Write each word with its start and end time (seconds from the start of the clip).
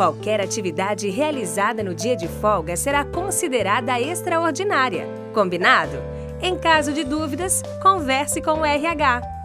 Qualquer 0.00 0.40
atividade 0.40 1.10
realizada 1.10 1.82
no 1.82 1.94
dia 1.94 2.16
de 2.16 2.26
folga 2.26 2.74
será 2.74 3.04
considerada 3.04 4.00
extraordinária. 4.00 5.06
Combinado? 5.34 5.98
Em 6.40 6.56
caso 6.56 6.90
de 6.90 7.04
dúvidas, 7.04 7.62
converse 7.82 8.40
com 8.40 8.60
o 8.60 8.64
RH. 8.64 9.39